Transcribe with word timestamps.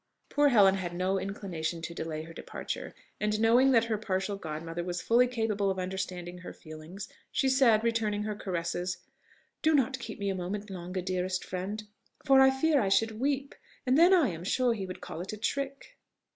Poor 0.29 0.49
Helen 0.49 0.73
had 0.73 0.95
no 0.95 1.19
inclination 1.19 1.79
to 1.83 1.93
delay 1.93 2.23
her 2.23 2.33
departure; 2.33 2.95
and 3.19 3.39
knowing 3.39 3.69
that 3.69 3.83
her 3.83 3.99
partial 3.99 4.35
godmother 4.35 4.83
was 4.83 4.99
fully 4.99 5.27
capable 5.27 5.69
of 5.69 5.77
understanding 5.77 6.39
her 6.39 6.51
feelings, 6.53 7.07
she 7.31 7.47
said, 7.47 7.83
returning 7.83 8.23
her 8.23 8.33
carresses, 8.33 8.97
"Do 9.61 9.75
not 9.75 9.99
keep 9.99 10.17
me 10.17 10.31
a 10.31 10.33
moment 10.33 10.71
longer, 10.71 11.01
dearest 11.01 11.45
friend, 11.45 11.83
for 12.25 12.49
fear 12.51 12.81
I 12.81 12.89
should 12.89 13.19
weep! 13.19 13.53
and 13.85 13.95
then 13.95 14.11
I 14.11 14.29
am 14.29 14.43
sure 14.43 14.73
he 14.73 14.87
would 14.87 15.01
call 15.01 15.21
it 15.21 15.33
a 15.33 15.37
trick." 15.37 15.99